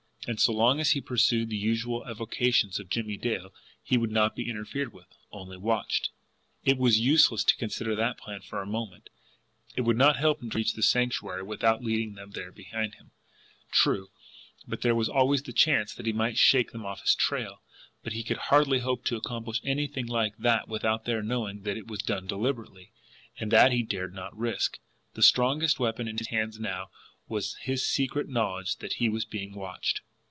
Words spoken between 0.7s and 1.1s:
as he